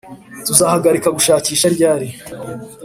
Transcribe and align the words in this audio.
tuzahagarika 0.45 1.09
gushakisha 1.17 1.65
ryari 1.75 2.07